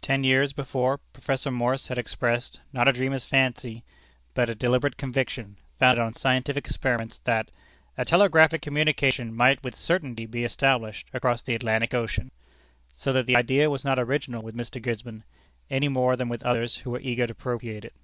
Ten 0.00 0.22
years 0.22 0.52
before 0.52 0.98
Professor 1.12 1.50
Morse 1.50 1.88
had 1.88 1.98
expressed, 1.98 2.60
not 2.72 2.86
a 2.86 2.92
dreamer's 2.92 3.26
fancy, 3.26 3.82
but 4.32 4.48
a 4.48 4.54
deliberate 4.54 4.96
conviction, 4.96 5.56
founded 5.80 5.98
on 6.00 6.14
scientific 6.14 6.64
experiments, 6.68 7.18
that 7.24 7.50
"a 7.98 8.04
telegraphic 8.04 8.62
communication 8.62 9.34
might 9.34 9.60
with 9.64 9.74
certainty 9.74 10.24
be 10.24 10.44
established 10.44 11.08
across 11.12 11.42
the 11.42 11.56
Atlantic 11.56 11.94
Ocean;" 11.94 12.30
so 12.94 13.12
that 13.12 13.26
the 13.26 13.34
idea 13.36 13.68
was 13.68 13.84
not 13.84 13.98
original 13.98 14.40
with 14.40 14.54
Mr. 14.54 14.80
Gisborne, 14.80 15.24
any 15.68 15.88
more 15.88 16.14
than 16.14 16.28
with 16.28 16.44
others 16.44 16.76
who 16.76 16.90
were 16.92 17.00
eager 17.00 17.26
to 17.26 17.32
appropriate 17.32 17.84
it. 17.84 17.94